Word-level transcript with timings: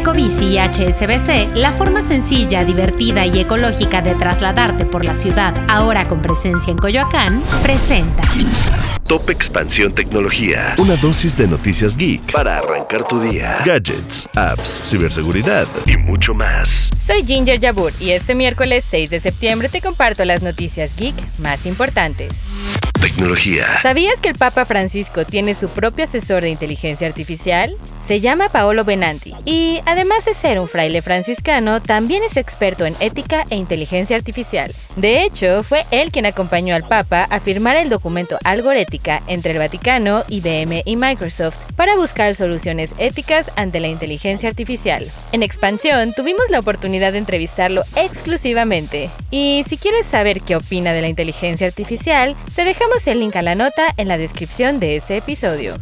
Ecobici 0.00 0.46
y 0.46 0.58
HSBC, 0.58 1.56
la 1.56 1.72
forma 1.72 2.00
sencilla, 2.00 2.64
divertida 2.64 3.26
y 3.26 3.38
ecológica 3.38 4.00
de 4.00 4.14
trasladarte 4.14 4.86
por 4.86 5.04
la 5.04 5.14
ciudad, 5.14 5.54
ahora 5.68 6.08
con 6.08 6.22
presencia 6.22 6.70
en 6.70 6.78
Coyoacán, 6.78 7.42
presenta. 7.62 8.22
Top 9.06 9.28
Expansión 9.28 9.92
Tecnología. 9.92 10.74
Una 10.78 10.96
dosis 10.96 11.36
de 11.36 11.46
noticias 11.48 11.98
geek 11.98 12.32
para 12.32 12.56
arrancar 12.58 13.06
tu 13.06 13.20
día. 13.20 13.58
Gadgets, 13.62 14.26
apps, 14.34 14.80
ciberseguridad 14.84 15.66
y 15.86 15.98
mucho 15.98 16.32
más. 16.32 16.90
Soy 17.06 17.22
Ginger 17.26 17.60
Yabur 17.60 17.92
y 18.00 18.12
este 18.12 18.34
miércoles 18.34 18.86
6 18.88 19.10
de 19.10 19.20
septiembre 19.20 19.68
te 19.68 19.82
comparto 19.82 20.24
las 20.24 20.40
noticias 20.40 20.96
geek 20.96 21.14
más 21.40 21.66
importantes. 21.66 22.32
Tecnología. 23.00 23.80
¿Sabías 23.80 24.20
que 24.20 24.28
el 24.28 24.34
Papa 24.34 24.66
Francisco 24.66 25.24
tiene 25.24 25.54
su 25.54 25.70
propio 25.70 26.04
asesor 26.04 26.42
de 26.42 26.50
inteligencia 26.50 27.06
artificial? 27.06 27.74
Se 28.06 28.20
llama 28.20 28.50
Paolo 28.50 28.84
Benanti 28.84 29.32
y 29.46 29.80
además 29.86 30.26
de 30.26 30.34
ser 30.34 30.60
un 30.60 30.68
fraile 30.68 31.00
franciscano, 31.00 31.80
también 31.80 32.22
es 32.24 32.36
experto 32.36 32.84
en 32.84 32.96
ética 33.00 33.46
e 33.48 33.56
inteligencia 33.56 34.16
artificial. 34.16 34.70
De 34.96 35.22
hecho, 35.24 35.62
fue 35.62 35.86
él 35.90 36.10
quien 36.12 36.26
acompañó 36.26 36.74
al 36.74 36.86
Papa 36.86 37.26
a 37.30 37.40
firmar 37.40 37.76
el 37.76 37.88
documento 37.88 38.36
Algorética 38.44 39.22
entre 39.28 39.52
el 39.52 39.58
Vaticano, 39.58 40.24
IBM 40.28 40.82
y 40.84 40.96
Microsoft 40.96 41.56
para 41.76 41.96
buscar 41.96 42.34
soluciones 42.34 42.90
éticas 42.98 43.50
ante 43.56 43.80
la 43.80 43.88
inteligencia 43.88 44.48
artificial. 44.48 45.10
En 45.32 45.42
expansión, 45.42 46.12
tuvimos 46.12 46.44
la 46.50 46.58
oportunidad 46.58 47.12
de 47.12 47.18
entrevistarlo 47.18 47.82
exclusivamente. 47.96 49.08
Y 49.30 49.64
si 49.68 49.78
quieres 49.78 50.06
saber 50.06 50.42
qué 50.42 50.56
opina 50.56 50.92
de 50.92 51.00
la 51.00 51.08
inteligencia 51.08 51.66
artificial, 51.66 52.36
te 52.54 52.64
dejamos 52.64 52.89
el 53.06 53.20
link 53.20 53.36
a 53.36 53.42
la 53.42 53.54
nota 53.54 53.94
en 53.96 54.08
la 54.08 54.18
descripción 54.18 54.80
de 54.80 54.96
este 54.96 55.16
episodio. 55.16 55.76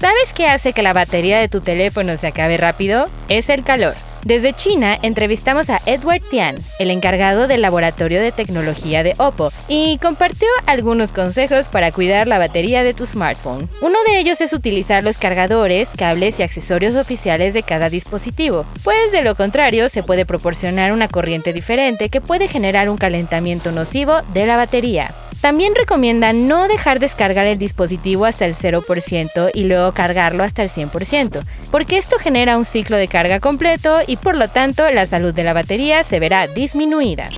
¿Sabes 0.00 0.32
qué 0.34 0.48
hace 0.48 0.72
que 0.72 0.82
la 0.82 0.92
batería 0.92 1.38
de 1.38 1.48
tu 1.48 1.60
teléfono 1.60 2.16
se 2.16 2.26
acabe 2.26 2.56
rápido? 2.56 3.06
Es 3.28 3.48
el 3.48 3.62
calor. 3.62 3.94
Desde 4.24 4.52
China 4.52 4.98
entrevistamos 5.02 5.70
a 5.70 5.80
Edward 5.86 6.22
Tian, 6.28 6.56
el 6.78 6.90
encargado 6.90 7.46
del 7.46 7.62
laboratorio 7.62 8.20
de 8.20 8.32
tecnología 8.32 9.02
de 9.02 9.14
Oppo, 9.18 9.52
y 9.68 9.98
compartió 9.98 10.48
algunos 10.66 11.12
consejos 11.12 11.68
para 11.68 11.92
cuidar 11.92 12.26
la 12.26 12.38
batería 12.38 12.82
de 12.82 12.94
tu 12.94 13.06
smartphone. 13.06 13.68
Uno 13.80 13.96
de 14.06 14.18
ellos 14.18 14.40
es 14.40 14.52
utilizar 14.52 15.04
los 15.04 15.18
cargadores, 15.18 15.90
cables 15.96 16.40
y 16.40 16.42
accesorios 16.42 16.96
oficiales 16.96 17.54
de 17.54 17.62
cada 17.62 17.88
dispositivo, 17.88 18.66
pues 18.84 19.12
de 19.12 19.22
lo 19.22 19.34
contrario 19.34 19.88
se 19.88 20.02
puede 20.02 20.26
proporcionar 20.26 20.92
una 20.92 21.08
corriente 21.08 21.52
diferente 21.52 22.08
que 22.08 22.20
puede 22.20 22.48
generar 22.48 22.90
un 22.90 22.98
calentamiento 22.98 23.72
nocivo 23.72 24.14
de 24.34 24.46
la 24.46 24.56
batería. 24.56 25.08
También 25.40 25.76
recomienda 25.76 26.32
no 26.32 26.66
dejar 26.66 26.98
descargar 26.98 27.46
el 27.46 27.58
dispositivo 27.58 28.24
hasta 28.24 28.44
el 28.44 28.56
0% 28.56 29.52
y 29.54 29.64
luego 29.64 29.92
cargarlo 29.92 30.42
hasta 30.42 30.64
el 30.64 30.68
100%, 30.68 31.44
porque 31.70 31.96
esto 31.96 32.18
genera 32.18 32.58
un 32.58 32.64
ciclo 32.64 32.96
de 32.96 33.06
carga 33.06 33.38
completo 33.38 34.00
y 34.08 34.16
por 34.16 34.36
lo 34.36 34.48
tanto 34.48 34.90
la 34.90 35.06
salud 35.06 35.32
de 35.32 35.44
la 35.44 35.52
batería 35.52 36.02
se 36.02 36.18
verá 36.18 36.48
disminuida. 36.48 37.28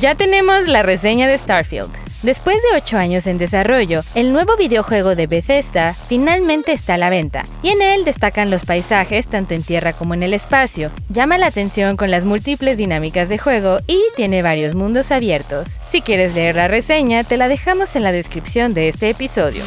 Ya 0.00 0.14
tenemos 0.14 0.68
la 0.68 0.82
reseña 0.82 1.26
de 1.26 1.38
Starfield. 1.38 1.90
Después 2.22 2.56
de 2.56 2.76
8 2.76 2.98
años 2.98 3.26
en 3.26 3.38
desarrollo, 3.38 4.02
el 4.14 4.34
nuevo 4.34 4.54
videojuego 4.58 5.14
de 5.14 5.26
Bethesda 5.26 5.94
finalmente 6.06 6.72
está 6.72 6.94
a 6.94 6.98
la 6.98 7.08
venta, 7.08 7.46
y 7.62 7.70
en 7.70 7.80
él 7.80 8.04
destacan 8.04 8.50
los 8.50 8.66
paisajes 8.66 9.26
tanto 9.26 9.54
en 9.54 9.62
tierra 9.62 9.94
como 9.94 10.12
en 10.12 10.22
el 10.22 10.34
espacio. 10.34 10.90
Llama 11.08 11.38
la 11.38 11.46
atención 11.46 11.96
con 11.96 12.10
las 12.10 12.26
múltiples 12.26 12.76
dinámicas 12.76 13.30
de 13.30 13.38
juego 13.38 13.78
y 13.86 13.98
tiene 14.16 14.42
varios 14.42 14.74
mundos 14.74 15.10
abiertos. 15.12 15.78
Si 15.88 16.02
quieres 16.02 16.34
leer 16.34 16.56
la 16.56 16.68
reseña, 16.68 17.24
te 17.24 17.38
la 17.38 17.48
dejamos 17.48 17.96
en 17.96 18.02
la 18.02 18.12
descripción 18.12 18.74
de 18.74 18.90
este 18.90 19.08
episodio. 19.08 19.62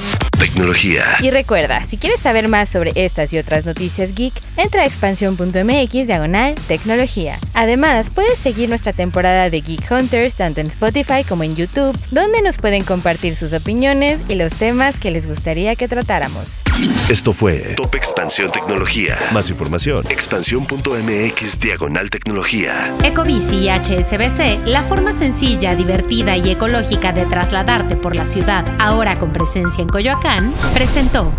Y 1.21 1.31
recuerda, 1.31 1.83
si 1.83 1.97
quieres 1.97 2.19
saber 2.19 2.47
más 2.47 2.69
sobre 2.69 2.91
estas 2.95 3.31
y 3.31 3.37
otras 3.37 3.65
noticias 3.65 4.13
geek, 4.13 4.33
entra 4.57 4.83
a 4.83 4.85
expansión.mx 4.85 5.91
diagonal 6.07 6.55
tecnología. 6.67 7.39
Además, 7.53 8.07
puedes 8.13 8.37
seguir 8.39 8.69
nuestra 8.69 8.93
temporada 8.93 9.49
de 9.49 9.61
Geek 9.61 9.89
Hunters 9.89 10.35
tanto 10.35 10.61
en 10.61 10.67
Spotify 10.67 11.23
como 11.27 11.43
en 11.43 11.55
YouTube, 11.55 11.97
donde 12.11 12.41
nos 12.41 12.57
pueden 12.57 12.83
compartir 12.83 13.35
sus 13.35 13.53
opiniones 13.53 14.19
y 14.27 14.35
los 14.35 14.53
temas 14.53 14.97
que 14.99 15.11
les 15.11 15.27
gustaría 15.27 15.75
que 15.75 15.87
tratáramos. 15.87 16.61
Esto 17.07 17.33
fue 17.33 17.75
Top 17.75 17.93
Expansión 17.93 18.49
Tecnología. 18.49 19.19
Más 19.31 19.49
información, 19.51 20.05
expansión.mx 20.09 21.59
diagonal 21.59 22.09
tecnología. 22.09 22.91
Ecobici 23.03 23.57
y 23.57 23.69
HSBC, 23.69 24.65
la 24.65 24.81
forma 24.81 25.11
sencilla, 25.11 25.75
divertida 25.75 26.35
y 26.35 26.49
ecológica 26.49 27.13
de 27.13 27.27
trasladarte 27.27 27.95
por 27.95 28.15
la 28.15 28.25
ciudad, 28.25 28.65
ahora 28.79 29.19
con 29.19 29.31
presencia 29.31 29.83
en 29.83 29.87
Coyoacán, 29.87 30.51
presentó. 30.73 31.31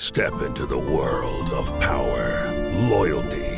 Step 0.00 0.34
into 0.46 0.64
the 0.64 0.76
world 0.76 1.52
of 1.52 1.72
power, 1.80 2.54
loyalty, 2.88 3.57